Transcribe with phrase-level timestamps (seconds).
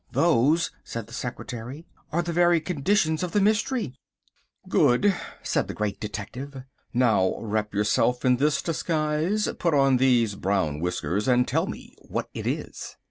[0.13, 3.93] "Those," said the secretary, "are the very conditions of the mystery."
[4.67, 10.79] "Good," said the Great Detective, "now wrap yourself in this disguise, put on these brown
[10.79, 12.95] whiskers and tell me what it is."